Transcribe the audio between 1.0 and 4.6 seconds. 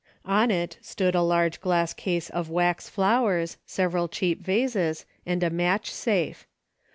a large glass case of Avax fioAvers, several cheap